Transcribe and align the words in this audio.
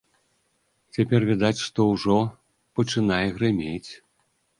Цяпер, 0.95 1.25
відаць 1.31 1.59
што, 1.65 1.85
ужо 1.97 2.15
пачынае 2.79 3.21
грымець. 3.37 3.87